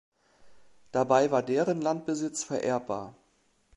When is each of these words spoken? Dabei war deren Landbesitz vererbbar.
Dabei 0.91 1.29
war 1.29 1.43
deren 1.43 1.79
Landbesitz 1.79 2.43
vererbbar. 2.43 3.13